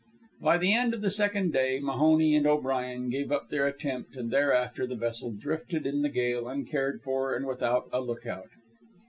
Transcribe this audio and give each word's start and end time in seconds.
By 0.41 0.57
the 0.57 0.73
end 0.73 0.95
of 0.95 1.01
the 1.01 1.11
second 1.11 1.53
day, 1.53 1.79
Mahoney 1.79 2.35
and 2.35 2.47
O'Brien 2.47 3.11
gave 3.11 3.31
up 3.31 3.49
their 3.51 3.67
attempt, 3.67 4.15
and 4.15 4.31
thereafter 4.31 4.87
the 4.87 4.95
vessel 4.95 5.31
drifted 5.31 5.85
in 5.85 6.01
the 6.01 6.09
gale 6.09 6.47
uncared 6.47 7.03
for 7.03 7.35
and 7.35 7.45
without 7.45 7.87
a 7.93 8.01
lookout. 8.01 8.49